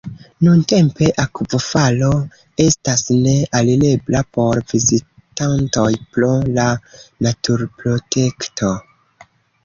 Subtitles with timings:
[0.45, 2.07] Nuntempe akvofalo
[2.63, 6.65] estas ne alirebla por vizitantoj pro la
[7.27, 8.71] naturprotekto.